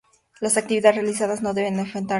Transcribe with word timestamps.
Las 0.39 0.57
actividades 0.57 0.95
realizadas 0.95 1.43
no 1.43 1.53
deben 1.53 1.75
afectar 1.75 1.97
el 1.97 1.99
entorno. 2.05 2.09